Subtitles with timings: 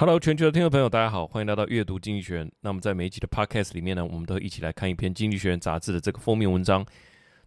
[0.00, 2.52] Hello，全球的听众朋友，大家好，欢迎来到阅读经济学人。
[2.60, 6.86] 那么在每一集的 Podcast 里面呢，我们都一起来看一篇《经济学人》杂志的这个封面文章。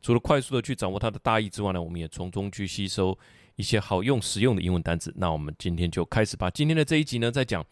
[0.02, 3.18] 除了快速的去掌握它的大意之外呢，我们也从中去吸收
[3.56, 5.14] 一些好用、实用的英文单词。
[5.16, 6.50] 那我们今天就开始吧。
[6.50, 7.66] 今天的这一集呢，在讲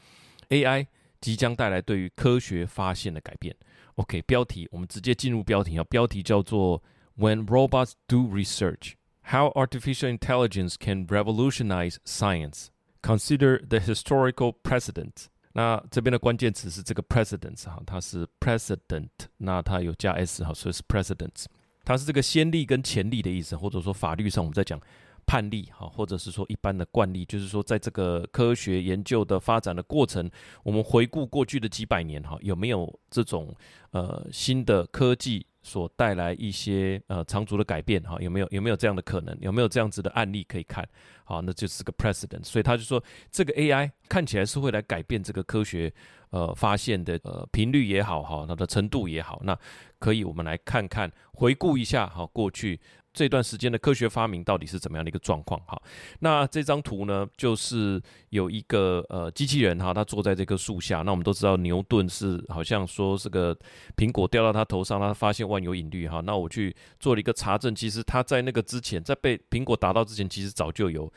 [0.48, 0.88] AI
[1.20, 3.54] 即将带来对于科学发现的改变。
[3.96, 6.82] OK，标题我们直接进入标题啊，标题叫做
[7.18, 8.94] When Robots Do Research:
[9.30, 12.68] How Artificial Intelligence Can Revolutionize Science。
[13.02, 15.28] Consider the historical precedent。
[15.54, 21.46] 那这边的关键词是这个 precedent 哈，它是 precedent，那它有加 s 哈，所以是 precedents。
[21.84, 24.80] 它是这个先例跟前例的意思，或者说法律上我们在讲
[25.26, 30.30] 判例哈，或者是说一般的惯例，就是说在这个科学研究的发展的过程，
[30.64, 33.56] 我们回顾过去的几百年哈，有没有这种
[33.92, 35.46] 呃新的科技？
[35.62, 39.38] 所带来一些呃长足的改变哈，有没有有没有这样的可能？
[39.42, 40.88] 有没有这样子的案例可以看？
[41.30, 42.44] 好，那就是个 precedent。
[42.44, 45.94] 所以他就说，这个 AI 看起来是会来改变这个科学
[46.32, 49.56] 呃发现的呃频率也好哈，它的程度也好，那
[50.00, 52.80] 可以我们来看看回顾一下哈过去。
[53.20, 55.60] 这段时间的科学发明到底是怎么样的一个状况？
[55.68, 55.78] 哈，
[56.20, 61.02] 那这张图呢，就是有一个呃机器人哈，他坐在这棵树下。
[61.02, 63.54] 那我们都知道牛顿是好像说这个
[63.98, 66.22] 苹果掉到他头上，他发现万有引力哈。
[66.22, 71.12] 那我去做了一个查证，其实他在那个之前，在被苹果打到之前，其实早就有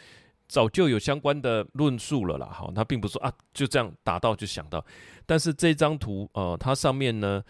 [0.49, 2.47] 早就有相关的论述了啦。
[2.47, 4.85] 哈，他并不是说啊就这样打到就想到，
[5.25, 7.41] 但是这张图呃，它上面呢。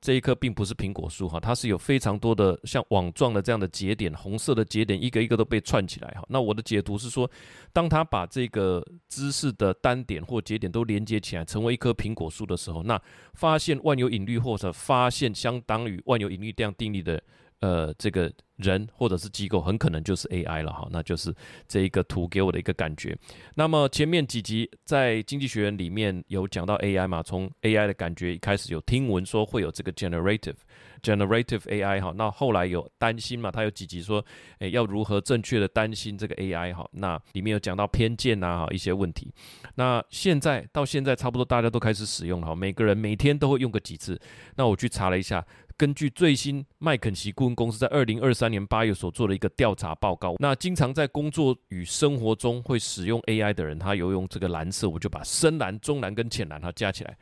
[0.00, 6.24] 这一棵并不是苹果树哈，它是有非常多的像网状的这样的节点，红色的节点一个一个都被串起来哈。
[6.28, 7.30] 那我的解读是说，
[7.72, 13.00] 当它把这个知识的单点或节点都连接起来，成为一棵苹果树的时候，那
[13.34, 17.22] 发现万有引力或者发现相当于万有引力这样定律的。
[17.60, 21.34] 呃，这个人或者是机构很可能就是 AI 了哈，那就是
[21.68, 23.14] 这一个图给我的一个感觉。
[23.54, 30.56] 那么前面几集在经济学人里面有讲到 AI 嘛，从 AI 的感觉一开始有听闻说会有这个 generative
[31.02, 34.24] generative AI 哈，那后来有担心嘛，他有几集说，
[34.60, 39.30] 诶要如何正确的担心这个 AI 哈，那里面有讲到偏见呐哈一些问题。
[39.74, 44.18] 那现在到现在差不多大家都开始使用了哈，每个人每天都会用个几次。
[44.56, 45.44] 那我去查了一下。
[45.80, 57.16] 根据最新麦肯锡顾问公司在二零二三年八月所做的一个调查报告，那经常在工作与生活中会使用 AI 的人，他有用这个蓝色，我就把深蓝、中蓝跟浅蓝它加起来，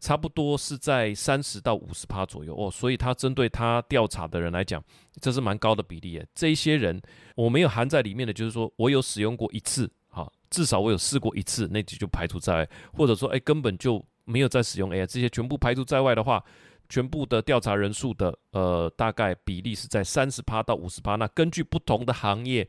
[0.00, 2.68] 差不多是在三十到五十趴左右哦。
[2.68, 4.82] 所以他针对他调查的人来讲，
[5.20, 6.26] 这是蛮高的比例诶。
[6.34, 7.00] 这些人
[7.36, 16.44] 我没有含在里面的，就是说我有使用过一次，哈，至少我有试过一次，那就就排除在外，或者说哎根本就没有在使用 AI，这些全部排除在外的话。
[16.90, 21.14] 全部的调查人数的呃大概比例是在三十趴到五十趴。
[21.14, 22.68] 那根据不同的行业、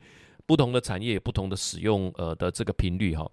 [0.51, 3.25] 不同的产业有、不同的使用呃的这个频率哈，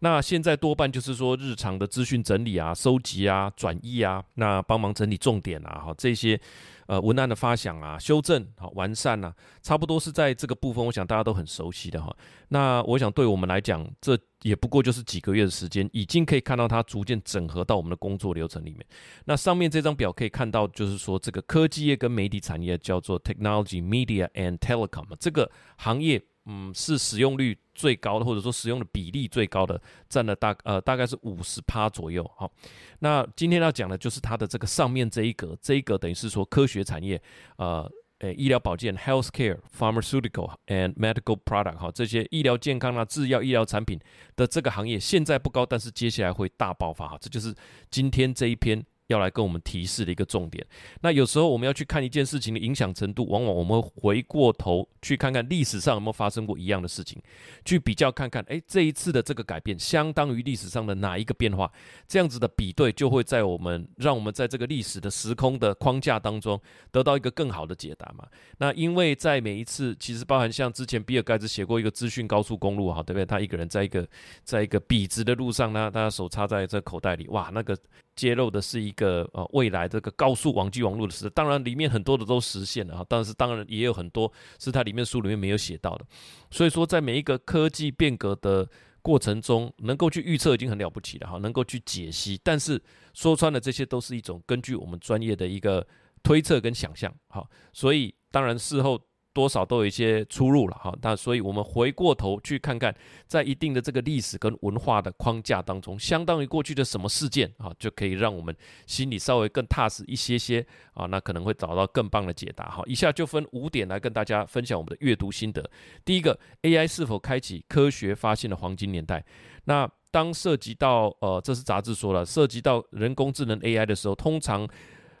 [0.00, 6.40] 那现在多半就是说日常的资讯整理啊、收集啊、转译啊，那帮忙整理重点啊哈这些。
[6.88, 12.14] 呃，文案的发想啊、修正、好完善啊，差不多是在这个部分，我想大家都很熟悉的哈。
[12.48, 18.84] 那我想对我们来讲，这也不过就是几个月的时间，已经可以看到它逐渐整合到我们的工作流程里面。
[19.24, 26.22] 那上面这张表可以看到，就是说这个科技业跟媒体产业叫做 Technology, Media and Telecom 这个行业。
[26.44, 32.28] 嗯，是使用率最高的，或者说使用的比例最高的，占了大呃大概是五十趴左右。
[32.36, 32.52] 好，
[32.98, 37.22] 那今天要讲的就是它的这个上面这一格，这一格等于是说科学产业，
[37.58, 37.88] 呃，
[38.18, 43.98] 诶，医疗保健 （healthcare, pharmaceutical and medical product） 哈，这些医疗健康啊、制药、医疗产品
[44.34, 47.54] 的这个行业现在不高，但是接下来会大爆发哈，这就是
[47.90, 48.84] 今天这一篇。
[49.12, 50.66] 要来跟我们提示的一个重点。
[51.02, 57.20] 那有时候我们要去看一件事情的影响程度，往往我们回过头去看看历史上有没有发生过一样的事情，
[57.64, 61.70] 去比较看看，哎，这一次的这个改变相当于历史上的哪一个变化？
[62.08, 68.26] 这样子的比对就会在我们让我们在这个历史的时空的框架当中得到一个更好的解答嘛。
[68.58, 73.26] 那因为在每一次，其实包含像之前比尔盖茨写过一个资讯高速公路，哈，对不对？
[73.26, 74.08] 他一个人在一个
[74.42, 77.76] 在一个笔直的路上呢，他手插在这口袋里，哇，那个。
[78.14, 86.04] 揭露的是一个呃未来这个高速网际网络的时代，当然里面很多的都实现了哈，但是当然也有很多是它里面书里面没有写到的。
[86.50, 88.68] 所以说，在每一个科技变革的
[89.00, 92.82] 过程中，能够去预测已经很了不起了哈，能够去解析，但是
[93.14, 95.86] 说穿了，这些都是一种根据我们专业的一个
[96.22, 99.00] 推测跟想象哈，所以当然事后。
[99.32, 102.94] 多少都有一些出入了哈，那所以我们回过头去看看，
[103.26, 108.54] 在一定的这个历史跟文化的框架当中，相当于过去的什么事件啊，就可以让我们
[108.86, 110.64] 心里稍微更踏实一些些
[110.94, 112.82] 啊，那可能会找到更棒的解答哈。
[112.86, 115.68] 以下就分五点来跟大家分享我们的阅读心得。
[116.04, 119.24] 第一个，AI 是否开启科学发现的黄金年代？
[119.64, 124.68] 那当涉及到呃，这是杂志说了，涉及到人工智能 AI 的时候，通常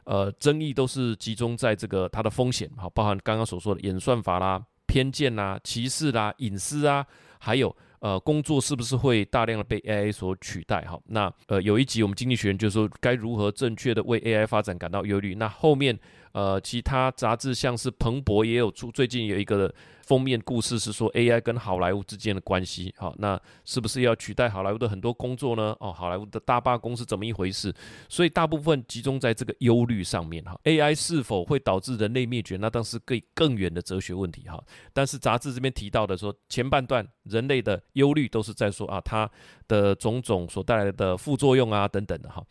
[0.04, 7.06] 呃争议都是集中在这个它的风险，好，包含刚刚所说的演算法啦、偏见啦、歧视啦、隐私啊，
[7.38, 7.74] 还有。
[8.02, 10.80] 呃，工作是不是会大量的被 AI 所取代？
[10.86, 15.36] 哈，那呃，有一集我们经济学人就说该如何正确的为 AI 发展感到忧虑。
[15.36, 15.96] 那后面
[16.32, 19.72] 呃，其他杂志像是彭博也有出，最近有一个。
[20.04, 25.74] 封面故事是说 AI 跟好莱坞之间的关系，好，那是不是要取代好莱坞的很多工作呢？
[25.78, 27.72] 哦，好莱坞的大罢工是怎么一回事？
[28.08, 30.58] 所以大部分集中在这个忧虑上面哈。
[30.64, 32.56] AI 是否会导致人类灭绝？
[32.56, 34.62] 那当然是更更远的哲学问题哈。
[34.92, 39.30] 但是杂志这边提到的说，前半段人类的忧虑都是在说啊，它
[39.68, 42.44] 的种种所带来的副作用啊等等的哈。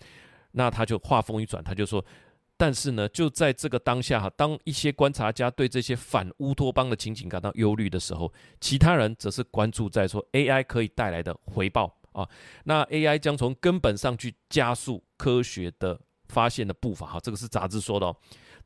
[0.54, 2.04] 那他就话锋一转，他就说。
[2.62, 12.30] 但是呢，就在这个当下哈，当一些观察家对这些反乌托邦的情景感到忧虑的时候，其他人则是关注在说 AI 可以带来的回报啊。
[12.66, 18.16] 那 AI 将从根本上去加速科学的发现的步伐哈，这个是杂志说的哦。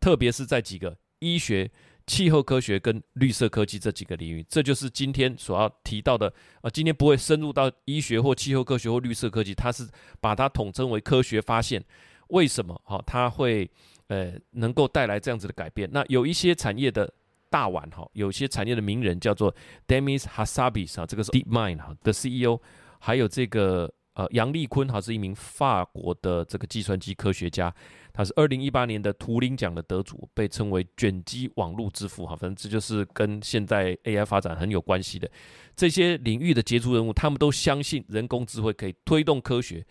[0.01, 1.71] 特别是在几个医学、
[2.05, 6.27] 气候科学跟绿色科技这几个领域，这就是今天所要提到的
[6.59, 6.69] 啊。
[6.69, 9.87] 今天不会深入到医学或气候科学或绿色科技，它是
[10.19, 11.81] 把它统称为科学发现。
[12.27, 13.01] 为什么哈？
[13.05, 13.69] 它会
[14.07, 15.89] 呃能够带来这样子的改变？
[15.91, 17.11] 那有一些产业的
[17.49, 19.53] 大腕哈，有些产业的名人叫做
[19.87, 22.59] Demis Hassabis 啊，这个是 DeepMind 哈的 CEO，
[22.99, 27.73] 还有这个呃杨丽坤哈是一名法国的这个计算机科学家，
[28.11, 32.35] 他是二零一八年的图灵奖的得主，被称为卷积网络之父哈。
[32.35, 35.29] 反正这就是跟现在 AI 发展很有关系的
[35.75, 39.85] 这些领域的杰出人物，他们都相信人工智慧可以推动科学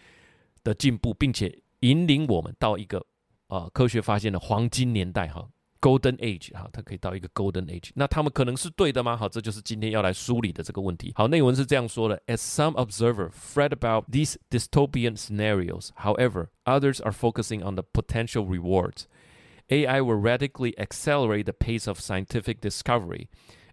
[0.63, 1.57] 的进步，并且。
[1.84, 3.00] 引领我们到一个
[3.48, 5.48] 啊、呃、科学发现的黄金年代哈，
[5.82, 7.92] Golden Age 哈，它可以到一个 Golden Age。
[7.96, 9.16] 那他们可能是对的吗？
[9.16, 11.12] 好，这就是今天要来梳理的这个问题。
[11.16, 19.04] 好，内文是这样说的：As some observer fret about these dystopian scenarios, however, others are focusing on the potential rewards.
[19.70, 23.28] AI will radically accelerate the pace of scientific discovery.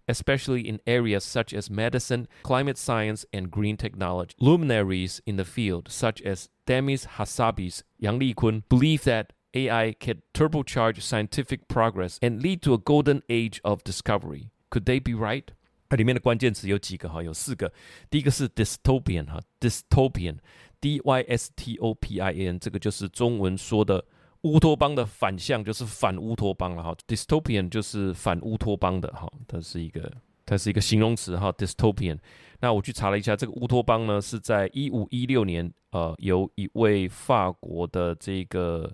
[0.09, 5.89] Especially in areas such as medicine, climate science, and green technology, luminaries in the field,
[5.89, 12.61] such as Demis Hassabis, Yang Likun, believe that AI can turbocharge scientific progress and lead
[12.61, 14.49] to a golden age of discovery.
[14.69, 15.51] Could they be right?
[15.89, 17.21] 它里面的关键词有几个哈？
[17.21, 17.73] 有四个。
[18.09, 24.05] 第一个是 dystopian 哈，dystopian，D Y S T O P I N，这个就是中文说的。
[24.42, 30.12] 乌托邦的反向就是反乌托邦了哈，dystopian 就是反乌托邦的哈，它是一个
[30.44, 32.18] 它是一个形容词哈，dystopian。
[32.60, 38.92] 那我去查了一下，这个乌托邦呢是在一五一六年，呃，由一位法国的这个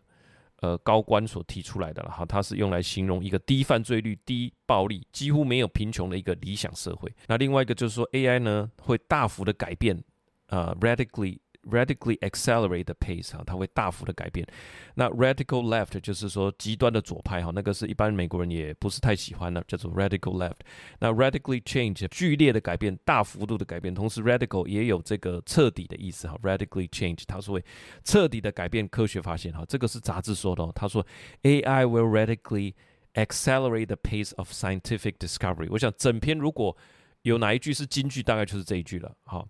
[0.61, 7.11] 呃高官所提出来的了哈，它是用来形容一个低犯罪率、低暴力、几乎没有贫穷的一个理想社会。
[7.27, 10.03] 那另外一个就是说 AI 呢会大幅的改变，
[10.49, 11.39] 呃，radically。
[11.71, 14.47] Radically accelerate the pace 哈，它会大幅的改变。
[14.95, 20.55] 那 radical left 就是说极端的左派哈，那个是一般美国人也不是太喜欢的，叫做 radical left。
[20.99, 26.39] 那 radically change 剧烈的改变，大幅度的改变，同时 radical 也有这个彻底的意思哈。
[26.43, 27.63] Radically change 它是会
[28.03, 30.73] 彻底的改变科学发现哈，这个是杂志说的哦。
[30.75, 31.07] 他说
[31.43, 32.73] AI will radically
[33.13, 35.69] accelerate the pace of scientific discovery。
[35.71, 36.75] 我想整篇如果
[37.23, 39.45] 有哪一句是金句，大概就是这一句了哈。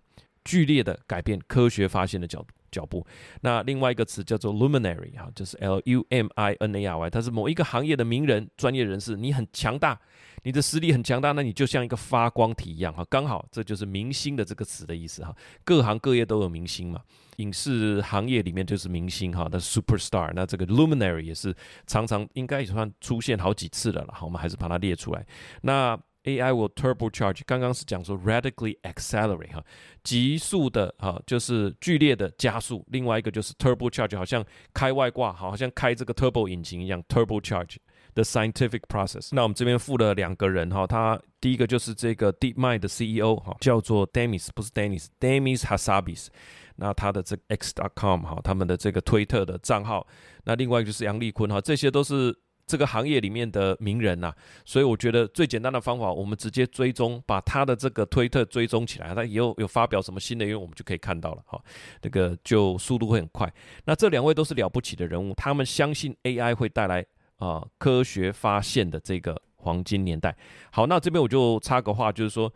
[0.49, 3.05] 剧烈的改变科学发现的脚脚步。
[3.41, 9.15] 那另外一个词叫做 luminary 哈，就是 L U M I N A R Y，它是某一个行业的名人、专业人士。
[9.15, 9.99] 你很强大，
[10.41, 13.05] 你的实力很强大，那你就像一个发光体一样哈。
[13.11, 15.35] 刚好这就是明星的这个词的意思哈。
[15.63, 16.99] 各行各业都有明星嘛，
[17.35, 20.31] 影视行业里面就是明星哈，那 superstar。
[20.33, 24.13] 那这个 luminary 也是常常应该也算出现好几次的了。
[24.13, 25.23] 好，我们还是把它列出来。
[25.61, 25.95] 那
[26.25, 29.63] AI will turbocharge，刚刚是讲说 radically accelerate 哈，
[30.03, 32.85] 急速的哈，就是剧烈的加速。
[32.89, 37.77] 另外一个就是 turbocharge，好像开外挂，好像开这个 turbo 引擎一样，turbocharge
[38.13, 39.29] the scientific process。
[39.31, 46.27] 那我们这边附了两个人哈，他第一个就是这个 DeepMind 的 CEO 哈，叫做 Demis，不是 Dennis，Demis Hasabis。
[46.75, 50.05] 那他的这 X.com 哈，他们的这个推特的账号。
[50.43, 52.37] 那另外就是杨丽坤哈，这些都是。
[52.69, 61.59] 这个行业里面的名人呐、啊，所以我觉得最简单的方法，我们直接追踪，把他的这个推特追踪起来，他以后有发表什么新的内容，我们就可以看到了哈。
[61.99, 63.51] 这个就速度会很快。
[63.85, 67.03] 那这两位都是了不起的人物，他们相信 AI 会带来
[67.37, 70.37] 啊、科学发现的这个黄金年代。
[70.71, 72.53] 好，那这边我就插个话，就是说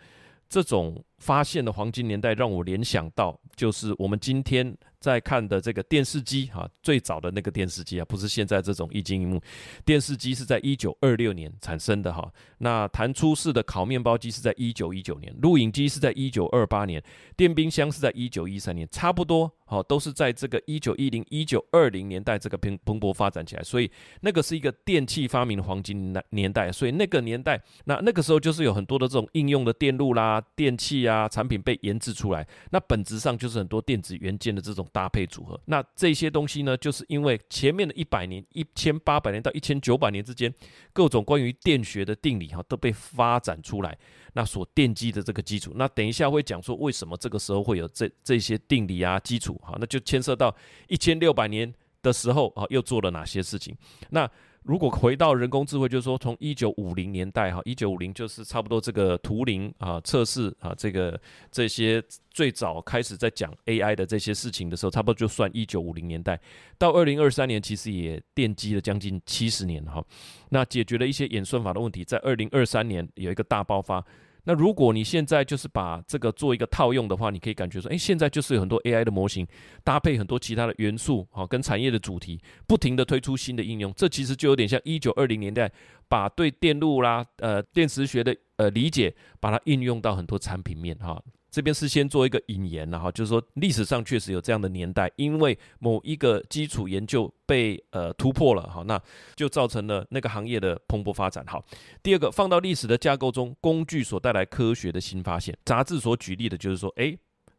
[0.48, 4.78] 这种发现的黄金年代，让我联想到，就是我们今天。
[5.04, 9.42] 在看的这个电视机哈，最早的那个电视机啊，不是现在这种液晶荧幕，
[9.84, 12.32] 电视机是在一九二六年产生的哈。
[12.60, 17.04] 那弹出式的烤面包机是在一九一九年，录影机是在一九二八年，
[17.36, 23.90] 电冰箱是在一九一三年，差不多好，都是在这个一九一零、一九二零年代这个蓬蓬勃发展起来，所以
[24.22, 35.60] 那个是一个电器发明的黄金年代，所以那个年代，那那个时候就是有很多的这种应用的电路啦、电器啊产品被研制出来，那本质上就是很多电子元件的这种搭配组合。
[35.66, 40.54] 那这些东西呢，就是因为前面的一百年、一千八百年到一千九百年之间，
[40.94, 43.98] 各种关于电学的定理哈都被发展出来，
[44.34, 45.72] 那所奠基的这个基础。
[45.76, 50.54] 那等一下会讲说为什么这个时候会有这这些定理啊基础好，那就牵涉到
[50.88, 51.72] 一千六百年
[52.02, 53.76] 的时候啊又做了哪些事情。
[54.10, 54.30] 那
[54.64, 61.20] 如果回到人工智慧，就是说从一九五零年代哈，一九五零就是差不多这个图灵啊测试啊这个
[61.52, 62.02] 这些
[62.32, 66.40] 最早开始在讲 AI 的这些事情的时候，差不多就算一九五零年代
[66.78, 70.04] 到二零二三年，其实也奠基了将近七十年哈。
[70.50, 74.04] 那解决了一些演算法的问题，在二零二三年有一个大爆发。
[74.46, 79.48] 那如果你现在就是把这个做一个套用的话，你可以感觉说，诶，现在就是有很多 AI 的模型
[79.84, 85.72] 搭配很多其他的元素，好，跟产业的主题不停的推出新的应用，这其实就有点像一九二零年代
[86.08, 91.22] 把对电路啦、呃电磁学的呃理解，把它应用到很多产品面哈。
[91.54, 99.00] 这边是先做一个引言了哈，就是说历史上确实有这样的年代，因为某一个基础研究被呃突破了哈，那
[99.36, 101.46] 就造成了那个行业的蓬勃发展。
[101.46, 101.64] 好，
[102.02, 105.56] 第二个放到历史的架构中，工具所带来科学的新发现。
[105.64, 107.16] 杂志所举例的就是说，诶，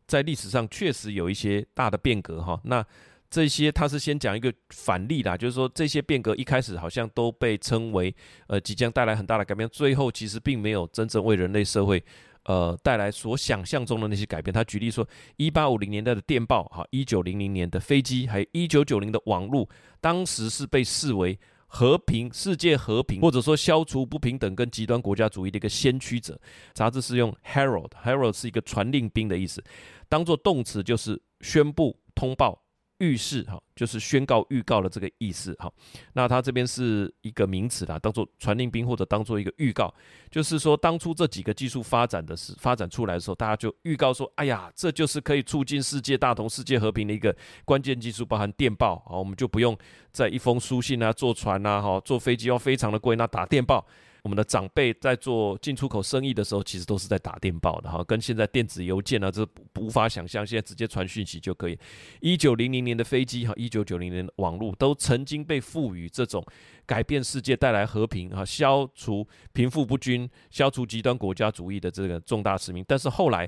[0.09, 2.61] 在历史上确实有一些大的变革哈。
[2.65, 2.85] 那
[3.31, 8.13] 这些他是先讲一个反例啦，就是说这些变革一开始好像都被称为
[8.49, 12.03] 呃即将带来很大的改变，最后其实并没有真正为人类社会。
[12.45, 14.53] 呃，带来所想象中的那些改变。
[14.53, 19.69] 他举例说，一八五零年代的电报，哈，一九零零年的飞机，还有一九九零的网络，
[20.01, 26.39] 当时是被视为和平、世界和平，或者说消除不平等跟极端国家主义的一个先驱者。
[26.73, 29.63] 杂志是用 herald，herald 是一个传令兵的意思，
[30.09, 32.64] 当做动词就是宣布、通报。
[32.99, 35.73] 预示哈，就是宣告、预告的这个意思哈。
[36.13, 39.93] 那它这边是一个名词啦，当做传令兵或者当做一个预告，
[40.31, 47.35] 就是说当初这几个技术发展的时发展出来的时候，大家就预告说，哎呀，这就是可以促进世界大同、世界和平的一个
[47.65, 49.77] 关键技术，包含电报啊，我们就不用
[50.13, 53.87] 在一封书信啊，坐船啊，哈，坐飞机要非常的贵，那打电报。
[54.25, 59.47] 我们的长辈在做进出口生意的时候，其实都是在打电报的哈，跟现在电子邮件啊，这
[59.79, 61.79] 无法想象，现在直接传讯息就可以。
[62.23, 66.43] 一九零零年的飞机哈，一九九零年的网络都曾经被赋予这种
[66.87, 72.83] 改变世界、带来和平啊、消除贫富不均、消除极端国家主义的这个重大使命。
[72.89, 73.47] 但是后来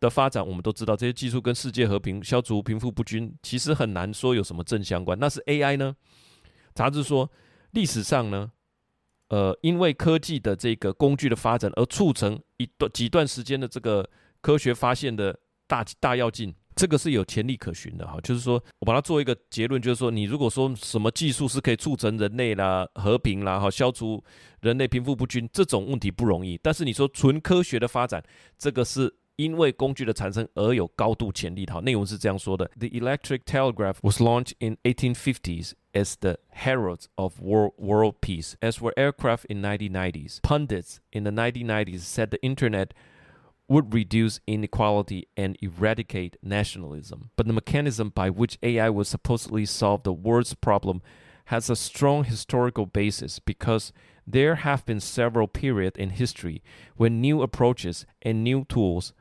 [0.00, 5.16] 的发展，我们都知道，这些技术跟世界和平、消除贫富不均，其实很难说有什么正相关。
[5.20, 5.94] 那是 AI 呢？
[6.74, 7.30] 杂志说，
[7.70, 8.50] 历史上呢？
[9.28, 14.08] 呃，因为科技的这个工具的发展而促成一段几段时间的这个
[14.40, 18.18] 科学发现的大大跃进，这个是有潜力可循的哈。
[18.22, 24.22] 就是说我把它做一个结论，就是说你如果说什么技术是可以促成人类啦和平啦哈，消除
[24.60, 28.22] 人类贫富不均这种问题不容易，但是你说纯科学的发展，
[28.58, 29.14] 这个是。
[29.35, 31.73] 因为工具的产生而有高度潜力的。
[31.73, 38.93] 好，内容是这样说的：The electric telegraph was launched in 1850s as the herald of world world peace, as were
[38.95, 40.39] aircraft in 1990s.
[40.41, 42.93] Pundits in the 1990s said the internet
[43.67, 47.31] would reduce inequality and eradicate nationalism.
[47.35, 51.01] But the mechanism by which AI would supposedly solve the world's problem
[51.45, 53.91] has a strong historical basis because
[54.27, 56.61] there have been several periods in history
[56.95, 59.13] when new approaches and new tools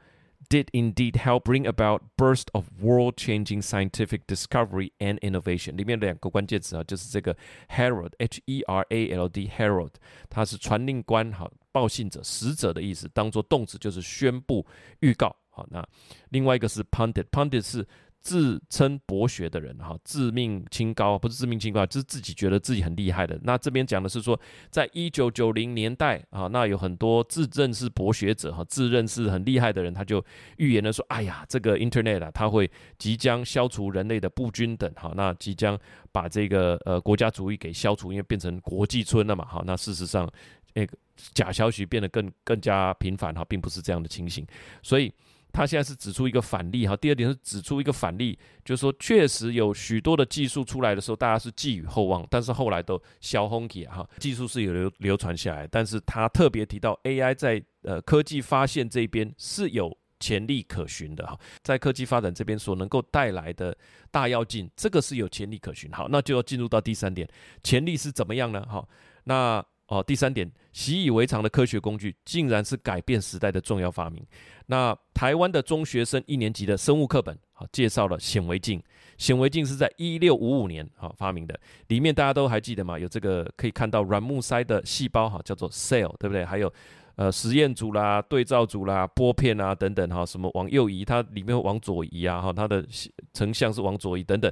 [0.48, 5.76] did indeed help bring about burst of world-changing scientific discovery and innovation。
[5.76, 7.36] 里面两个关键词啊，就是这个
[7.68, 9.92] herald，H-E-R-A-L-D，herald，
[10.28, 14.66] 它是传令官，哈，报信者、使者的意思，当做动词就是宣布、
[15.00, 15.34] 预告。
[15.50, 15.86] 好，那
[16.30, 17.86] 另外一个是 pundit，pundit 是。
[18.25, 23.39] 自称博学的人，哈，自命清高，不是自命清高，就是自己觉得自己很厉害的。
[23.43, 24.37] 那这边讲的是说，
[24.71, 30.25] 在一九九零年代啊，那有很多自认是博学者，哈，自认是很厉害的人，他就
[30.57, 35.79] 预言了说，哎呀，这个 Internet 啊，它会即将消除人类的不均等，哈，那即将
[36.11, 40.27] 把这个呃国家主义给消除，因为变成国际村了嘛，哈，那事实上
[40.73, 40.97] 那个
[41.35, 44.43] 假消息变得更更加频繁，哈，并不是这样的情形，
[44.81, 45.13] 所以。
[45.55, 63.77] 他现在是指出一个反例哈，第二点是指出一个反例，就是说确实有许多的技术出来的时候，大家是寄予厚望，但是后来都消风起哈，技术是有流流传下来，但是他特别提到 AI 在呃科技发现这边是有潜力可循的哈，在科技发展这边所能够带来的
[64.11, 65.89] 大跃进，这个是有潜力可循。
[65.91, 67.25] 好，那就要进入到第三点，
[67.63, 68.65] 潜力是怎么样呢？
[68.69, 68.87] 好，
[69.23, 74.25] 那哦，第三点，习以为常的科学工具，竟然是改变时代的重要发明。
[74.65, 78.81] 那台湾的中学生一年级的生物课本，好，介绍了显微镜。
[79.17, 82.97] 显微镜是在一六五五年好发明的，里面大家都还记得吗？
[82.97, 86.43] 有这个可以看到软木塞的细胞哈，叫做 cell，对不对？
[86.43, 86.71] 还有。
[87.15, 92.85] 呃，实验组啦、对照组啦、玻片啊等等哈，什么往右移，它里面往左移啊哈，它的
[93.33, 94.51] 成像是往左移等等，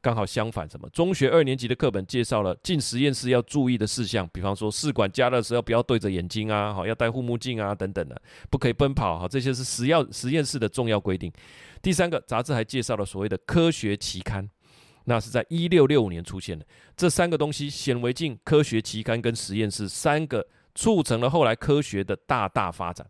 [0.00, 0.70] 刚好相反。
[0.70, 0.88] 什么？
[0.90, 11.32] 中学二年级的课本介绍了进实验室要注意的事项，比方说试管加热的时候不要对着眼睛啊，好要戴护目镜啊等等的，不可以奔跑哈，这些是实要实验室的重要规定。
[11.82, 14.48] 第三个，杂志还介绍了所谓的科学期刊，
[15.06, 16.64] 那是在一六六五年出现的。
[16.96, 20.46] 这三个东西：显微镜、科学期刊跟实验室三个。
[20.74, 23.06] 促成了后来科学的大大发展。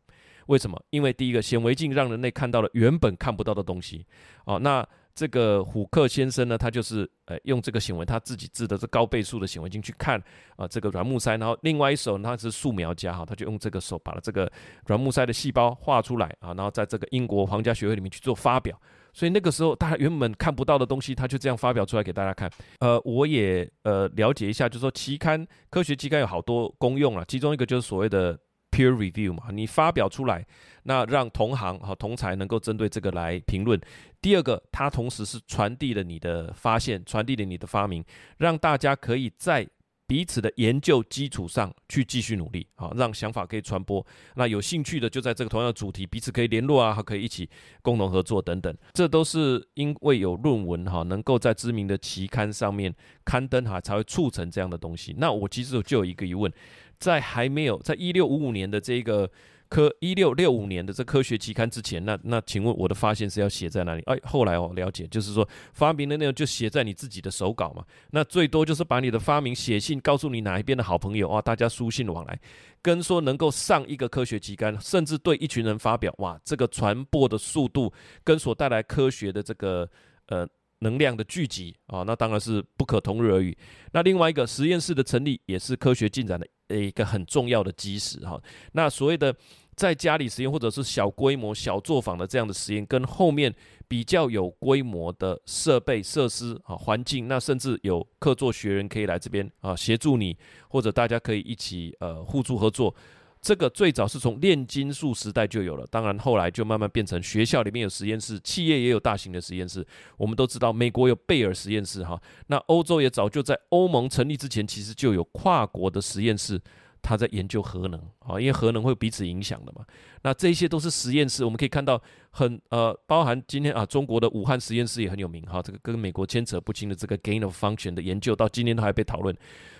[0.46, 0.78] 为什么？
[0.90, 4.04] 因为第一个显微镜让人类看到了原本看不到的东西。
[4.44, 10.22] 哦，那这个虎克先生呢，他就是呃用这个显微他自己制的这高倍数的显微镜去看
[10.56, 14.50] 啊这个软木塞，然后另外一手呢他是素描家哈，他就用这个手把了这个
[14.86, 18.78] 软木塞的细胞画出来啊，然后在这个英国皇家学会里面去做发表。
[19.14, 22.50] 所以那个时候大家原本看不到的东西，他就这样发表出来给大家看。
[22.80, 28.36] 呃，我也呃了解一下，就是说期刊科学期刊有好多功用啊，其中一个就是所谓的
[28.70, 30.44] peer review 嘛，你发表出来，
[30.82, 33.80] 那让同行和同才能够针对这个来评论。
[34.20, 38.04] 第二个，它同时是传递了你的发现，传递了你的发明，
[38.36, 39.66] 让大家可以在。
[40.06, 44.04] 彼此的研究基础上去继续努力，好，让想法可以传播。
[44.36, 47.48] 那有兴趣的就在这个同样的主题，彼此可以联络啊，还可以一起
[47.82, 48.76] 共同合作等等。
[48.92, 52.94] 这都是因为有论文哈，能够在知名的期刊上面
[53.24, 55.14] 刊登哈，才会促成这样的东西。
[55.18, 56.52] 那我其实就有一个疑问，
[56.98, 59.30] 在还没有在一六五五年的这个。
[59.68, 64.02] 科一六六五年的这科学期刊之前，那那请问我的发现是要写在哪里？
[64.06, 67.84] 哎，后来我了解，就是说发明的内容就写在你自己的手稿嘛。
[68.10, 72.38] 那最多就是把你的发明写信告诉你哪一边的好朋友啊，大家书信往来，
[72.82, 77.92] 跟说能够上一个科学期刊，甚至对一群人发表，哇，这个传播的速度
[78.22, 79.88] 跟所带来科学的这个
[80.26, 80.46] 呃
[80.80, 83.56] 能量的聚集啊，那当然是不可同日而语。
[83.92, 88.40] 那另外一个实验室的成立，也是科学进展的一个很重要的基石哈。
[88.72, 89.34] 那所谓的。
[89.76, 93.52] 在家里实验或者是小规模小作坊的这样的实验，跟后面
[93.88, 100.36] 比较有规模的设备设施啊环境，那甚至有客座学人可以来这边啊协助你，
[100.68, 102.94] 或者大家可以一起呃互助合作。
[103.40, 109.86] 这个最早是从炼金术时代就有了，当然后来就慢慢变成学校里面有实验室，企业也有大型的实验室。
[110.16, 116.58] 我们都知道美国有贝尔实验室哈，那欧洲也早就在欧盟成立之前，其实就有跨国的实验室。
[117.04, 119.84] 他在研究核能啊，因为核能会彼此影响的嘛。
[120.22, 125.60] 那这些都是实验室，我们可以看到很呃，包含今天啊，中国的武汉实验室也很有名哈。
[125.62, 129.36] 这个跟美国牵扯不清的这个 gain of function 的研究，到今天都还被讨论。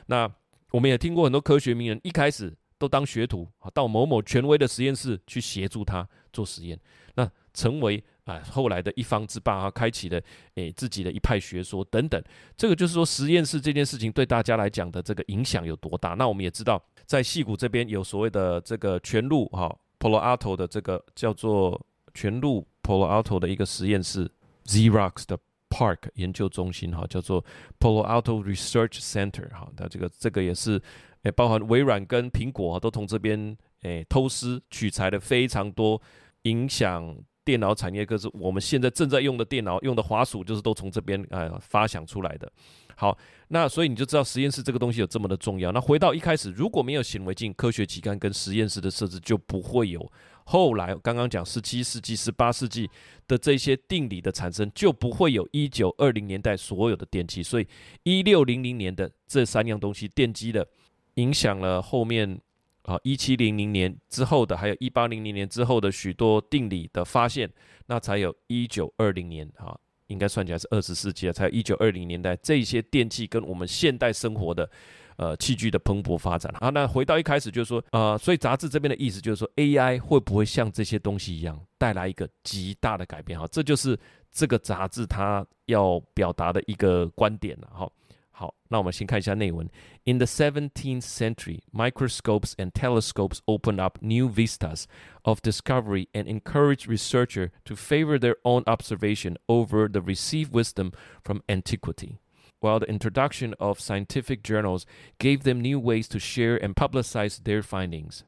[0.07, 0.31] 那
[0.71, 6.79] 我们也听过很多科学名人一开始都当学徒啊，到某某权威的实验室去协助他做实验，
[7.15, 8.05] 那成为。
[8.25, 10.21] 啊，后来的一方之霸啊，开启了
[10.55, 12.23] 诶自己的一派学说等等，
[12.57, 16.15] 这个就是说实验室这件事情对大家来讲的这个影响有多大。
[16.15, 21.79] 那我们也知道，在戏谷这边有所谓的这个全路哈 Palo Alto 的这个叫做
[22.15, 24.31] 全路 Palo Alto 的一个实验室
[24.65, 27.45] ，Xerox 的 Park 研究中心哈，叫做
[27.79, 30.81] Palo Alto Research Center 哈，那这个这个也是
[31.25, 36.01] 诶，包含微软跟苹果都从这边诶偷师取材了非常多
[36.45, 37.15] 影响。
[37.45, 42.51] 电脑产业，可是我们现在正在用的电脑用的滑鼠，就是都从这边呃发想出来的。
[42.97, 43.17] 好，
[43.49, 45.73] 那所以你就知道实验室这个东西有这么的重要。
[45.73, 50.13] 那回到一开始，如果没有显微镜、科学期刊跟实验室的设置，就不会有
[50.45, 52.89] 后来刚刚讲十七世纪、十八世纪
[53.27, 57.43] 的这些定理的产生，就不会有一九二零年代所有的电器。
[57.43, 57.67] 所以
[58.05, 60.67] 一六零零年的这三样东西奠基了，
[61.15, 62.41] 影响了后面。
[62.85, 67.51] 啊，一七零零年之后的，还有一八零零年之后的许多定理的发现，
[67.87, 69.75] 那才有一九二零年啊，
[70.09, 74.71] 应该算起来是二十世纪了，才有一九二零年代这些电器跟我们现代生活的
[75.17, 76.69] 呃器具的蓬勃发展啊。
[76.69, 83.41] 那回到一开始就是说，呃，所以杂志这边的意思就是说，AI 会不会像这些东西一样带来一个极大的改变？
[83.41, 83.99] 哈，这就是
[84.31, 87.91] 这个杂志它要表达的一个观点了，哈。
[88.34, 89.70] 好，那我们先看一下内文。
[90.06, 94.86] In the 17th century, microscopes and telescopes opened up new vistas
[95.24, 101.42] of discovery and encouraged researchers to favor their own observation over the received wisdom from
[101.50, 102.20] antiquity.
[102.62, 104.86] While the introduction of scientific journals
[105.18, 108.24] gave them new ways to share and publicize their findings,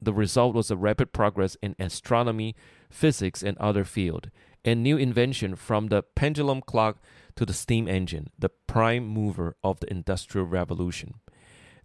[0.00, 2.54] the result was a rapid progress in astronomy,
[2.88, 4.30] physics and other field,
[4.64, 6.98] and new invention from the pendulum clock
[7.35, 11.15] to the steam engine, the prime mover of the industrial revolution.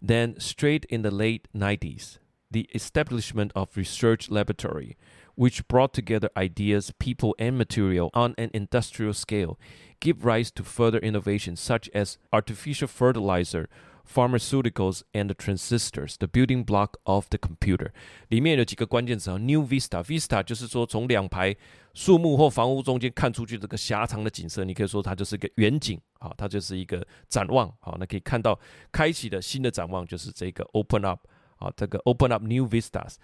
[0.01, 2.19] Then, straight in the late 90s,
[2.51, 4.97] the establishment of research laboratory,
[5.35, 9.59] which brought together ideas, people, and material on an industrial scale,
[9.99, 13.69] give rise to further innovations such as artificial fertilizer,
[14.11, 17.91] pharmaceuticals, and transistors, the building block of the computer.
[18.29, 21.55] 里面有几个关键词啊，New Vista，Vista 就是说从两排
[21.93, 28.59] 树木或房屋中间看出去这个狭长的景色，你可以说它就是一个远景啊，它就是一个展望啊，那可以看到
[28.91, 31.27] 开启的新的展望就是这个 Open Up。
[31.59, 33.15] 啊，这个 open up new vistas，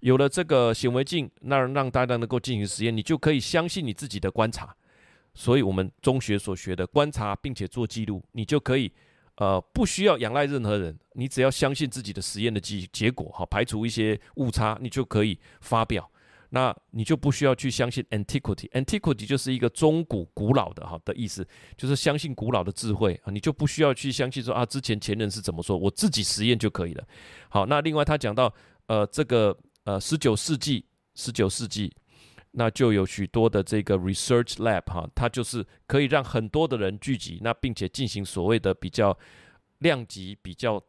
[0.00, 4.74] 有了这个显微镜，那让大家能够进行实验，你就可以相信你自己的观察。
[5.32, 8.90] 所以，我们中学所学的观察并且做记录，你就可以
[9.36, 16.10] 呃不需要仰赖任何人，你只要相信自己的实验的结结果，好，排除一些误差，你就可以发表。
[16.50, 21.44] 那你就不需要去相信 antiquity，antiquity 就是一个中古、古老的哈的意思，
[21.76, 27.04] 就是相信古老的智慧啊，你就不需要去相信说啊之前前人是怎么说，我自己实验就可以了。
[27.48, 28.54] 好，那另外他讲到
[28.86, 30.84] 呃这个呃十九世纪，
[31.16, 31.92] 十九世纪
[32.54, 39.16] 那就有许多的这个 research lab 哈，它就是可以让很多的人聚集，那并且进行所谓的比较
[39.78, 40.82] 量级比较。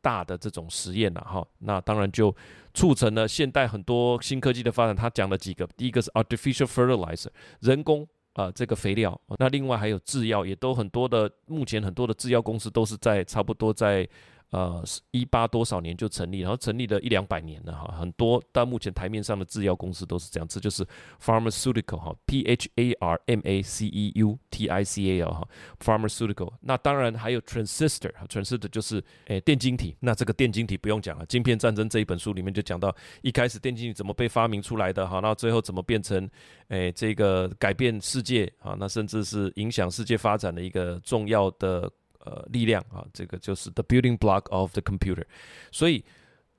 [0.00, 2.34] 大的这种实验了哈，那当然就
[2.72, 4.94] 促成了现代很多新科技的发展。
[4.94, 7.26] 他讲了几个，第一个是 artificial fertilizer，
[7.60, 8.04] 人工
[8.34, 14.08] 啊、呃、这个肥料，那另外还有制药，也都很多的，目前很多的制药公司都是在差不多在。
[14.50, 20.86] 呃，一八多少年就成立，然后成立了一两百年了哈，很多到目前台面上的制药公司都是这样，这就是
[21.22, 25.30] pharmaceutical 哈，P H A R M A C E U T I C A L
[25.32, 25.46] 哈
[25.84, 26.50] ，pharmaceutical。
[26.62, 29.94] 那当然还有 transistor，transistor 就是诶电晶体。
[30.00, 36.26] 那这个电晶体不用讲了，《晶片战争》这一本书里面就讲到，一开始电晶体怎么被发明出来的哈，那最后怎么变成
[36.68, 41.90] 诶这个改变世界啊，那甚至是影响世界发展的一个重要的。
[42.18, 45.24] 呃，力量啊，这个就是 the building block of the computer，
[45.70, 46.04] 所以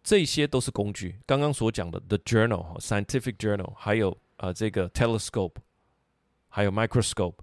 [0.01, 1.19] 这些都是工具。
[1.25, 5.55] 刚刚所讲的 the journal scientific journal，还有呃这个 telescope，
[6.47, 7.35] 还有 microscope，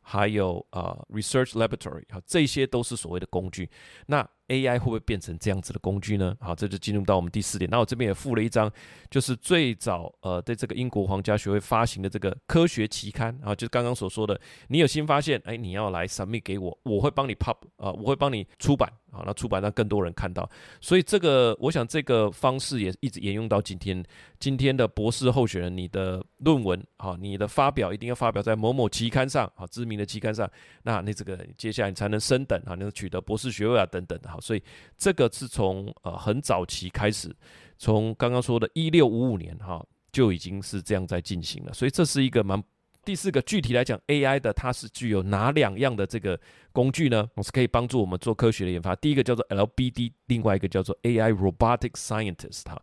[0.00, 3.68] 还有呃 research laboratory，啊，这些都是所谓的工具。
[4.06, 6.36] 那 AI 会不会变成这样子的工具呢？
[6.40, 7.70] 好，这就进入到我们第四点。
[7.70, 8.70] 那我这边也附了一张，
[9.08, 20.50] 就是最早呃，在这个英国皇家学会发行的这个科学期刊啊，就是刚刚所说的，你有新发现，哎，你要来 submit 给我，我会帮你 pub 啊，我会帮你出版啊，那出版让更多人看到。
[20.80, 24.04] 所以这个，我想这个方式也一直沿用到今天。
[24.40, 30.50] 今天的博士候选人，你的论文啊，你的发表一定要发表在某某期刊上啊，知名的期刊上，
[30.82, 34.39] 那你这个接下来你才能升等啊，你能取得博士学位啊，等等好。
[34.40, 34.62] 所以
[34.96, 37.34] 这个是从呃很早期开始，
[37.78, 41.72] 从刚刚说的一六五五年哈就已经是这样在进行了。
[41.72, 42.62] 所以这是一个蛮
[43.04, 46.38] 第四个具体来讲 AI 的，它是具有哪两样的这个
[46.72, 47.28] 工具呢？
[47.34, 48.94] 我是可以帮助我们做科学的研发。
[48.96, 52.80] 第一个叫做 LBD，另外一个叫做 AI Robotic Scientist 哈。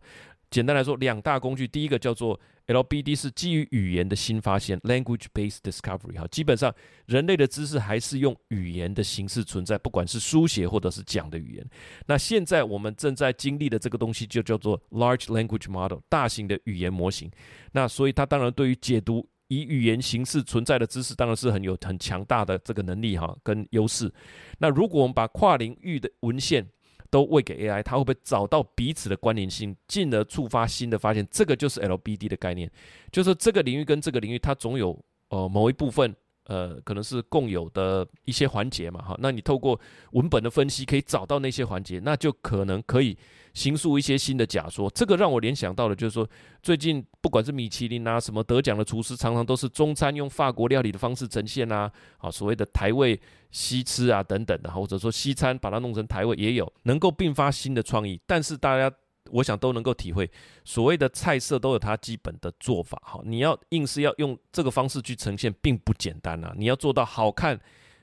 [0.50, 6.18] 简单来说，两大工具，第一个叫做 LBD，是基于语言的新发现 （language-based discovery）。
[6.18, 6.72] 哈，基本上
[7.06, 11.66] 人类的知识还是用语言的形式存在，不管是书写或者是讲的语言。
[12.06, 17.30] 那现在我们正在经历的这个东西，就叫做 large language model，大型的语言模型。
[17.72, 24.12] 那所以它当然对于解读以语言形式存在的知识，当然是很有很强大的这个能力哈跟优势。
[24.58, 26.68] 那如果我们把跨领域的文献，
[27.10, 31.26] 都喂给 AI，它会不会找到彼此的关联性，进而触发新的发现？
[31.30, 32.70] 这个就是 LBD 的概念，
[33.10, 36.14] 就是这个领域跟这个领域，它总有呃某一部分。
[36.48, 39.78] 呃，可能是共有的一些环节嘛，哈，那你透过
[40.12, 43.16] 文本的分析可以找到那些环节，那就可能可以
[43.52, 44.88] 形塑一些新的假说。
[44.90, 46.26] 这个让我联想到的，就是说
[46.62, 58.90] 最近不管是米其林啊，什么得奖的厨师，常常都是中餐用法国料理的方式呈现啊，啊，所谓的台味西吃啊等等的，或者说西餐把它弄成台味也有，能够并发新的创意，但是大家。
[59.30, 60.30] 我想都能够体会，
[60.64, 66.54] 所谓的菜色都有它基本的做法，哈，你要硬是要用这个方式去呈现，并不简单啊！
[66.56, 67.58] 你要做到好看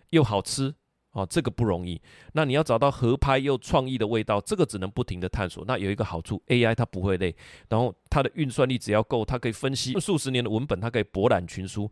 [0.09, 0.73] 又好吃，
[1.11, 2.01] 哦，这个不容易。
[2.33, 5.63] 那你要找到合拍又创意的味道，这个只能不停地探索。
[5.67, 7.35] 那有一个好处，AI 它不会累，
[7.69, 11.91] 然后它的运算力只要够，它可以分析数十年的文本，它可以博览群书。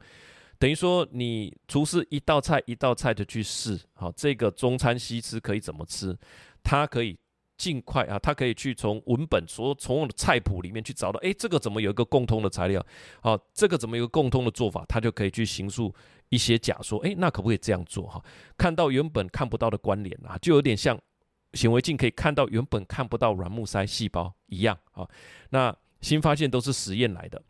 [0.60, 6.18] 等于说，你厨师一道菜一道菜的去试，好，这个中餐西吃可以怎么吃，
[6.64, 7.18] 它可以。
[7.58, 12.86] 尽快啊，他可以去从文本所从我的菜谱里面去找到，哎，这个怎么有一个共通的材料？
[13.22, 14.84] 好，这个怎么有一个共通的做法？
[14.88, 15.94] 他就可以去形塑
[16.30, 18.08] 一些假说，哎，那可不可以这样做？
[18.08, 18.24] 哈，
[18.58, 21.00] 看到原本看不到的关联啊，就有点像
[21.54, 25.08] 显微镜可以看到原本看不到软木塞细胞一样啊。
[25.52, 27.42] 那新发现都是实验来的。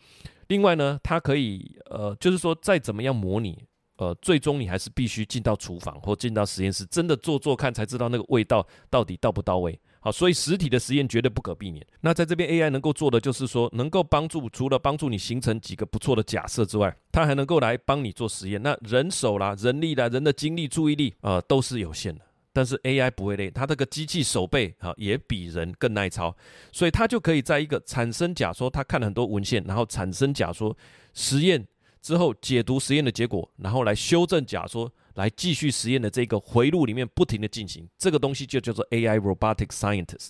[0.48, 3.58] 另外呢，它可以呃，就是说再怎么样模拟，
[3.96, 9.80] 呃，最终你还是必须进到厨房或进到实验室，真的做做看，才知道那个味道到底到不到位。
[10.04, 11.88] 好，所以实体的实验绝对不可避免。
[12.02, 18.62] 那在这边 AI 能够做的就是说，能够帮助除了帮助你形成几个不错的假设之外，它还能够来帮你做实验。
[18.62, 22.22] 那人手啦、人力啦、人的精力、注意力，呃，都是有限的。
[22.52, 26.36] 但是 AI 不会累，它这个机器手背啊也比人更耐操，
[26.74, 30.76] 所以它就可以在一个产生假说，它看了很多文献，然后产生假说
[31.14, 31.66] 实验
[32.02, 34.92] 之后解读实验的结果，然后来修正假说。
[35.16, 40.30] 来继续实验的这个回路里面不停地进行，这个东西就叫做 AI Robotic Scientist。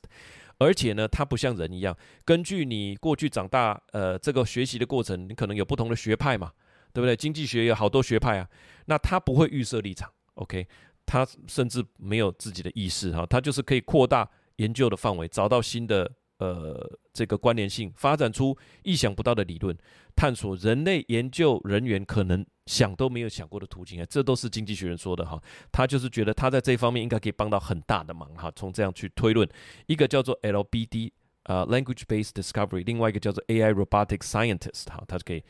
[0.60, 6.52] 而且呢，它不像人一样，根据你过去长大呃这个学习的过程，你可能有不同的学派嘛，
[6.94, 7.16] 对不对？
[7.16, 8.48] 经济学有好多学派啊，
[8.86, 10.68] 那它不会预设立场，OK？
[11.06, 16.10] 它甚至没有自己的意识哈，它就是可以扩大研究的范围，找到新的。
[16.44, 19.74] 呃，这个关联性发展出意想不到的理论，
[20.14, 25.42] 探索人类研究人员可能想都没有想过的途径啊，这都是经济学人说的哈。
[25.72, 28.52] 他就是觉得他在这方面应该可以帮到很大的忙哈。
[28.58, 29.48] 从这样去推论，
[29.86, 31.12] 一个叫做 LBD
[31.44, 35.42] 呃 Language Based Discovery，另外一个叫做 AI Robotic Scientist 哈，它是可以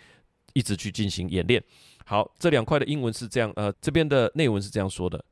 [0.53, 1.63] 一直去进行演练。
[2.05, 5.25] 好，这两块的英文是这样，呃，这边的内文是这样说的。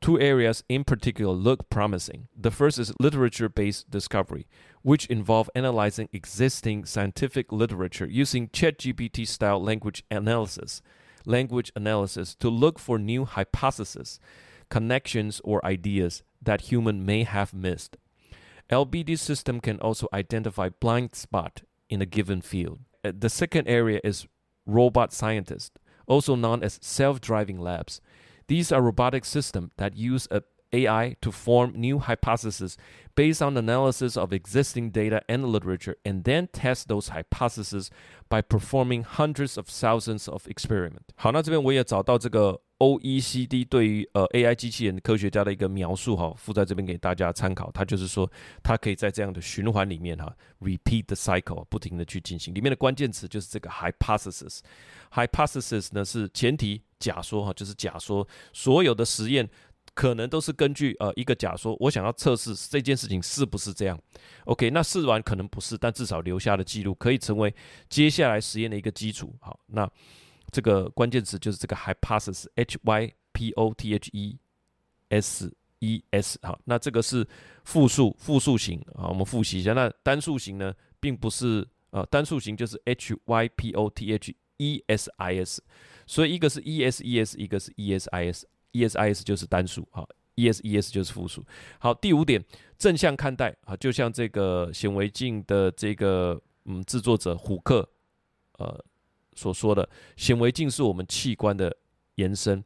[0.00, 2.28] Two areas in particular look promising.
[2.34, 4.46] The first is literature-based discovery,
[4.80, 10.80] which involve analyzing existing scientific literature using ChatGPT-style language analysis,
[11.26, 14.18] language analysis to look for new hypotheses,
[14.70, 17.98] connections, or ideas that human may have missed.
[18.70, 22.78] LBD system can also identify blind spot in a given field.
[23.04, 24.26] Uh, the second area is
[24.64, 28.00] robot scientist, also known as self-driving labs.
[28.49, 30.41] These are robotic systems that use a
[30.73, 32.75] AI to form new hypotheses
[33.15, 37.89] based on analysis of existing data and literature, and then test those hypotheses
[38.27, 41.13] by performing hundreds of thousands of experiments.
[41.15, 47.70] 好，那这边我也找到这个 OECD 对于呃 AI 机器人科学家的一个描述哈，附在这边给大家参考。
[47.70, 48.28] 它就是说，
[48.62, 52.52] 它可以在这样的循环里面哈，repeat the cycle，不停的去进行。
[52.52, 54.58] 里面的关键词就是这个 hypothesis。
[55.12, 56.82] hypothesis 呢是前提。
[57.00, 59.48] 假说哈，就是假说，所有的实验
[59.94, 63.98] 可能都是根据呃一个假说，我想要测试这件事情是不是这样。
[64.44, 67.54] OK，那试完可能不是，但至少留下的记录可以成为
[67.88, 69.34] 接下来实验的一个基础。
[69.40, 69.90] 好，那
[70.50, 74.38] 这个关键词就是这个 hypothesis，H Y P O T H E
[75.08, 76.38] S E S。
[76.42, 77.26] 好，那这个是
[77.64, 79.72] 复数复数型啊，我们复习一下。
[79.72, 85.62] 那单数型呢，并不是呃单数型就是 H Y P O T H E S I S。
[86.06, 90.90] 所以一个是 E S E S，一个是 E S I S，E S I S 就是单数，好，E S E S
[90.90, 91.46] 就是复数。
[91.78, 92.44] 好，第五点，
[92.76, 97.88] 正向看待啊，就像这个显微镜的这个嗯制作者虎克
[98.58, 98.84] 呃
[99.34, 101.74] 所说的，显微镜是我们器官的
[102.16, 102.62] 延伸。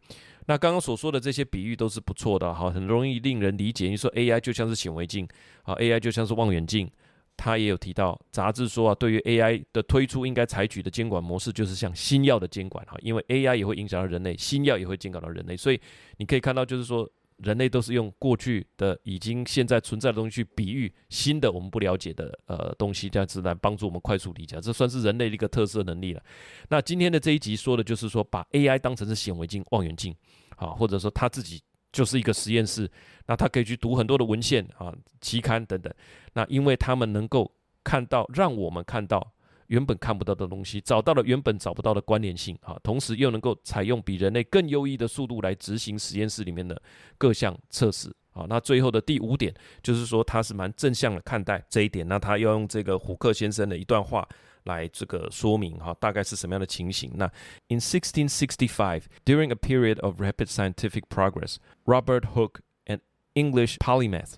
[0.47, 3.89] 那刚刚所说的这些比喻都是不错的，好，很容易令人理解。
[3.89, 5.27] 你说 AI 就像是显微镜，
[5.63, 6.91] 啊，AI 就像是望远镜。
[7.37, 15.81] 他也有提到，杂志说啊，对于 AI 的推出，应该采取的监管模式就是像新药的监管哈，因为 AI 也会影响到人类，新药也会监管到人类，所以
[16.19, 17.11] 你可以看到，就是说
[17.45, 26.23] 人类都是用过去的已经现在存在的东西去比喻新的我们不了解的呃东西，这样子来帮助我们快速理解，这算是人类的一个特色能力了。
[26.69, 30.15] 那今天的这一集说的就是说，把 AI 当成是显微镜、望远镜，
[30.57, 31.63] 啊，或者说他自己。
[31.95, 32.91] 就是一个实验室，
[33.25, 35.95] 那他可以去读很多的文献啊、期刊等等。
[36.33, 37.49] 那因为他们能够
[37.85, 39.33] 看到，让我们看到
[39.75, 46.81] 原本看不到的东西，找到了原本找不到的关联性啊，同时又能够采用比人类更优异的速度来执行实验室里面的
[47.19, 48.47] 各项测试啊。
[48.49, 52.07] 那最后的第五点就是说，他是蛮正向的看待这一点。
[52.07, 54.27] 那他要用这个虎克先生的一段话。
[54.65, 57.13] 来这个说明哈，大概是什么样的情形？
[57.17, 57.31] 那
[57.69, 63.01] In 1665, during a period of rapid scientific progress, Robert Hook, an
[63.35, 64.37] English polymath,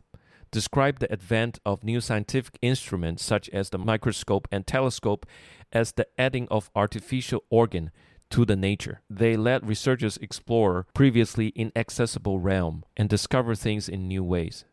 [0.52, 5.26] described the advent of new scientific instruments such as the microscope and telescope
[5.72, 7.90] as the adding of artificial organ
[8.30, 9.02] to the nature.
[9.10, 14.66] They let researchers explore previously inaccessible realm and discover things in new ways.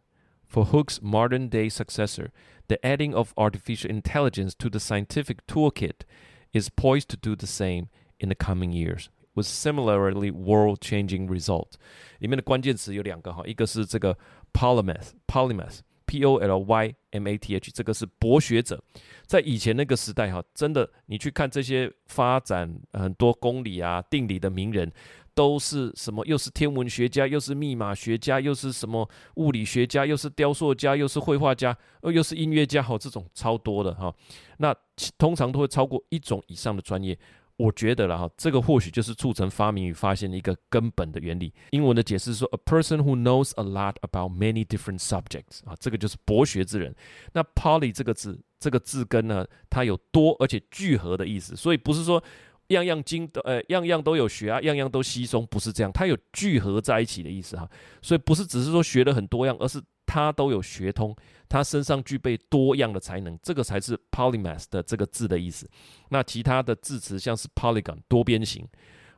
[0.47, 2.33] For Hooke's modern day successor,
[2.68, 6.05] The adding of artificial intelligence to the scientific toolkit
[6.53, 7.88] is poised to do the same
[8.21, 11.79] in the coming years, with similarly world-changing results.
[12.18, 14.16] 里面的关键词有两个哈，一个是这个
[14.54, 18.82] polymath，polymath，p o l y m a t h，这个是博学者。
[19.26, 24.92] 在以前那个时代哈，真的你去看这些发展很多公理啊、定理的名人。
[25.36, 26.24] 都是什么？
[26.28, 34.13] 又是天文学家，又是密码学家，又是什么物理学家，又是雕塑家，又是绘画家，呃，又是音乐家，好，这种超多的哈。
[34.58, 34.72] 那
[35.18, 37.18] 通常都会超过一种以上的专业。
[37.58, 41.54] 我觉得了哈，这个或许就是促成发明与发现的一个根本的原理。
[41.70, 46.94] 英文的解释说，a person who knows a lot about many different subjects 啊，这个就是博学之人。
[47.32, 52.22] 那 poly 这个字，这个字根呢，它有多而且聚合的意思，所以不是说
[52.68, 57.70] 样样精都呃样样都有学啊，样样都稀松，不是这样，它有聚合在一起的意思哈。
[58.02, 61.16] 所以不是只是说学了很多样，而是他都有学通。
[61.50, 65.70] 他身上具备多样的才能，这个才是 polymath 的这个字的意思。
[66.10, 68.68] 那其他的字词像是 polygon 多边形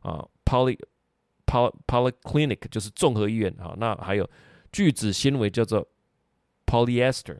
[0.01, 0.77] 啊，poly
[1.45, 3.73] poly polyclinic 就是综合医院啊。
[3.77, 4.29] 那还有
[4.73, 5.87] 聚酯纤维叫做
[6.65, 7.39] polyester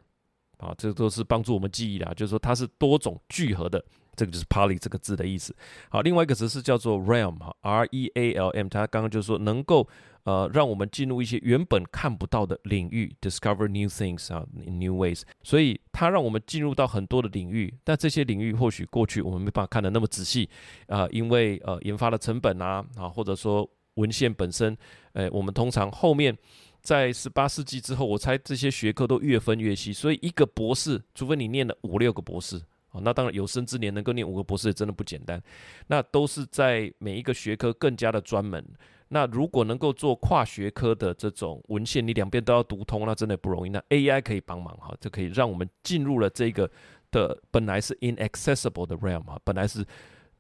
[0.60, 3.84] 啊，这都是帮助我们记忆的，就是说它是多种聚合的。
[4.16, 5.54] 这个就是 poly 这个字的意思。
[5.90, 9.86] 好，另外一个词是叫做 realm 哈，R E A L M，它刚刚就是说能够。
[10.26, 15.22] 呃，让我们进入一些原本看不到的领域，discover new things 啊，in new ways。
[15.44, 20.50] 所以它让我们进入到很多的领域，但这些领域或许过去我们没办法看得那么仔细
[20.88, 24.76] 啊、因为呃研发的成本啊啊，或者说文献本身，
[25.14, 26.36] 呃，我们通常后面
[26.82, 32.62] 在十八世纪之后，我猜这些学科都越分越细，所以一个博士，除非你念了五六个博士
[33.04, 35.42] 那当然有生之年能够念五个博士也真的不简单，
[35.88, 38.64] 那都是在每一个学科更加的专门。
[39.08, 43.70] 那如果能够做跨学科的这种文献，你两边都要读通，那真的不容易。
[43.70, 46.70] 那 AI 可以帮忙哈，就可以让我们进入了这个
[47.12, 49.86] 的本来是 inaccessible 的 realm 啊，本来是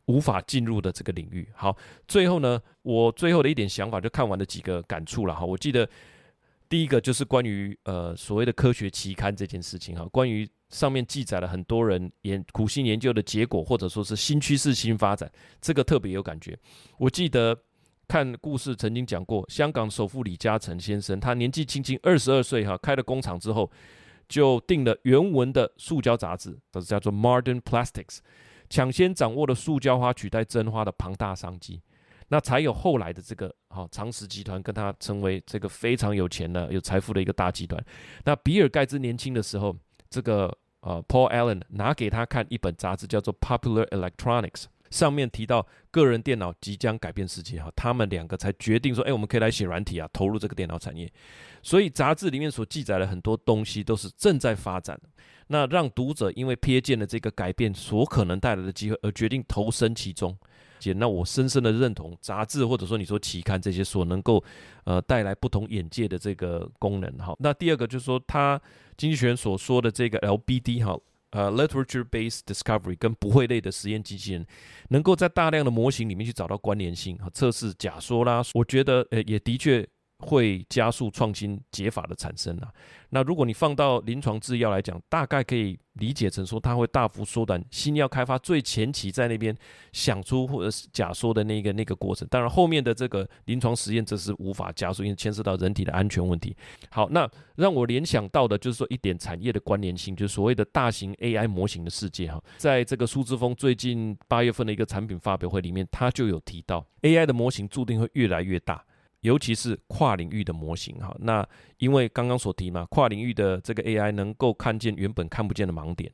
[0.05, 1.47] 无法进入的这个领域。
[1.53, 5.45] 好，最后呢，我最后的一点想法就看完了几个感触了哈。
[5.45, 5.87] 我记得
[6.69, 16.57] 第一个就是关于呃所谓的科学期刊这件事情哈，关于上面记载了很多人研苦心研究的结果，或者说是新趋势、新发展，这个特别有感觉。
[16.97, 17.57] 我记得。
[18.07, 23.67] 看故事曾经讲过，香港首富李嘉诚先生，他年纪轻轻二十二岁哈，开了工厂之后，
[24.29, 28.19] 就订了原文的塑胶杂志，这是叫做 Modern Plastics，
[28.69, 31.81] 抢先掌握了塑胶花取代真花的庞大商机，
[32.27, 37.83] 那才有后来的这个哈长实集团跟他成为这个非常有钱的、有财富的一个大集团。
[38.23, 39.75] 那比尔盖茨年轻的时候，
[40.09, 44.65] 这个呃 Paul Allen 拿给他看一本杂志，叫做 Popular Electronics。
[44.91, 51.11] 上面提到个人电脑即将改变世界哈，他们两个才决定说，哎，我们可以来写软体啊，投入这个电脑产业。
[51.63, 54.97] 所以杂志里面所记载的很多东西都是正在发展，
[55.47, 60.37] 那让读者因为瞥见了这个改变所可能带来的机会而决定投身其中。
[60.93, 64.43] 那我深深的认同杂志或者说你说期刊这些所能够
[64.83, 67.35] 呃带来不同眼界的这个功能哈。
[67.39, 68.61] 那第二个就是说，他
[68.97, 70.97] 经济学人所说的这个 LBD 哈。
[71.31, 74.45] 呃、，literature based discovery 跟不会类的实验机器人，
[74.87, 78.41] 能够在大量的模型里面去找到关联性和测试假说啦。
[78.53, 79.85] 我觉得，呃，也的确。
[80.19, 82.71] 会加速创新解法的产生啊。
[83.09, 89.55] 那如果你放到临床制药来讲，大概可以理解成说，它会大幅缩短新药开发最前期在那边
[89.93, 92.27] 想出或者是假说的那个那个过程。
[92.29, 96.55] 当然，后面的这个临床实验这是无法加速，因为牵涉到人体的安全问题。
[96.89, 102.41] 好，那让我联想到的就是说一点产业的关联性，就是所谓的大型 AI 模型的世界哈。
[102.57, 108.83] 在这个苏姿丰最近八月份的一个产品发表会里面，他就有提到 AI 的模型注定会越来越大。
[109.25, 111.43] 尤其是跨领域的模型哈，那
[111.79, 116.11] 因为刚刚所提嘛，跨领域的这个 AI 能够看见原本看不见的盲点，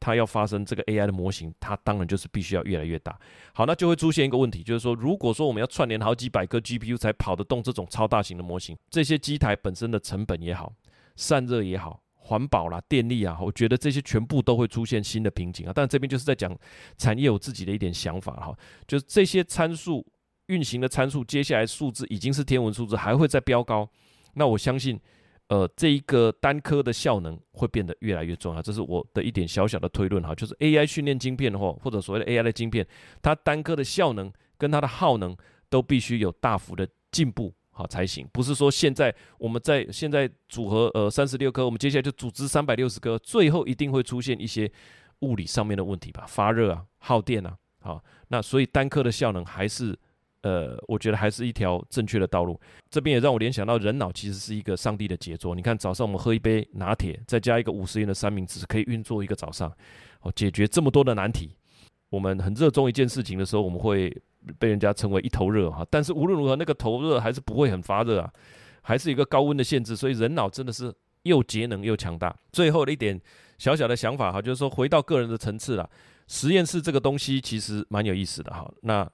[0.00, 3.16] 它要发生这个 AI 的模型，它当然就是必须要越来越大。
[3.54, 10.72] 好，那就会出现一个问题，就是说，如果说我们要串联好几百个 GPU 才跑得动这种超大型的模型，这些机台本身的成本也好，
[11.14, 15.72] 散热也好，环保啦、电力啊，我觉得这些全部都会出现新的瓶颈啊。
[15.72, 16.52] 但这边就是在讲
[16.96, 20.04] 产业有自己的一点想法哈，就是这些参数。
[20.48, 23.88] 运行的参数，接下来数字已经是天文数字，还会再飙高。
[24.34, 24.98] 那我相信，
[25.48, 28.62] 呃，这一个单颗的效能会变得越来越重要。
[28.62, 32.86] 这是我的一点小小的推论哈，就是 AI 训练晶片的话，或者所谓的 AI 的晶片，
[33.20, 35.36] 它单颗的效能跟它的耗能
[35.68, 38.28] 都必须有大幅的进步好才行。
[38.32, 44.70] 不是说现在我们在现在组合呃三十六颗，我们接下来就组织三百六十颗，最后一定会出现一些
[45.20, 46.24] 物理上面的问题吧？
[46.26, 49.98] 发热啊，耗电啊，好，那所以单颗的效能还是。
[50.42, 52.58] 呃，我觉得还是一条正确的道路。
[52.90, 55.54] 这边也让我联想到，人脑其实是一个上帝的杰作。
[55.54, 59.72] 你看，早上我们喝一杯拿铁，再加一个五十元的三明治，可以运作一个早上，
[60.20, 61.56] 哦，解决这么多的难题。
[62.10, 64.16] 我们很热衷一件事情的时候，我们会
[64.58, 65.86] 被人家称为一头热哈。
[65.90, 68.32] 但是无论如何，那个头热还是不会很发热啊，
[68.80, 69.94] 还是一个高温的限制。
[69.94, 70.94] 所以人脑真的是
[71.24, 72.34] 又节能又强大。
[72.52, 73.20] 最后的一点
[73.58, 75.90] 小小的想法哈，就是说回到个人的层次了，
[76.28, 78.72] 实验室这个东西其实蛮有意思的哈。
[78.80, 79.06] 那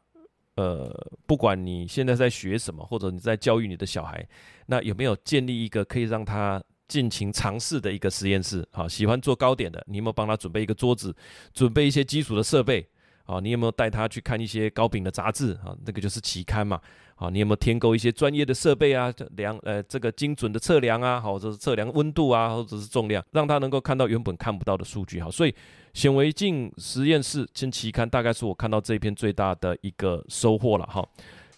[0.56, 0.88] 呃，
[1.26, 4.26] 不管你现在在学什么，或者你在教育你的小孩，
[4.66, 8.66] 那有没有建立一个可以让他尽情尝试的一个实验室？
[8.70, 11.14] 好，喜欢做糕点的，你有没有帮他准备一个桌子，
[11.52, 12.86] 准备一些基础的设备？
[13.24, 15.54] 啊，你有没有带他去看一些糕饼的杂志？
[15.64, 16.80] 啊，那个就是期刊嘛。
[17.16, 19.12] 啊，你有没有添购一些专业的设备啊？
[19.36, 25.20] 量呃，这个精准的测量啊，或者是测量温度啊，或者是重量，让他能够看到原本看不到的数据。
[25.20, 25.54] 哈，所以
[25.92, 31.06] 显微镜实验室进期刊，大概是我看到这一篇最大的一个收获了哈。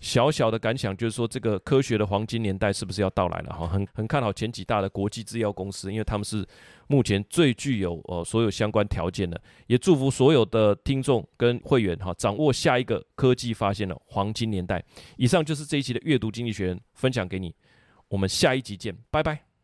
[0.01, 3.55] 小小的感想就是说，这个科学的黄金年代是不是要到来了？
[3.55, 6.47] 哈，很很看好前几大的国际制药公司，因为他们是
[6.86, 9.40] 目前最具有呃所有相关条件的。
[9.66, 14.82] 也祝福所有的听众跟会员哈，掌握下一个科技发现的黄金年代。
[15.16, 17.55] 以上就是这一期的阅读经济学人分享给你，
[18.09, 19.55] 我们下一集见，拜拜。